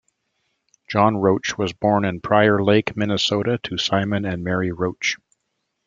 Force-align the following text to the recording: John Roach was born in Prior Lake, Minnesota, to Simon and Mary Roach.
John 0.87 1.17
Roach 1.17 1.59
was 1.59 1.73
born 1.73 2.05
in 2.05 2.21
Prior 2.21 2.63
Lake, 2.63 2.97
Minnesota, 2.97 3.59
to 3.61 3.77
Simon 3.77 4.25
and 4.25 4.43
Mary 4.43 4.71
Roach. 4.71 5.17